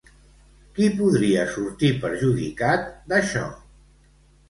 Qui 0.77 0.87
podria 1.01 1.45
sortir 1.53 1.93
perjudicat, 2.07 2.91
d'això? 3.15 3.47